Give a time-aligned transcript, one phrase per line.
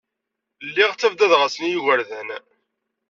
[0.67, 2.29] Lliɣ ttabdadeɣ-asen i yigerdan.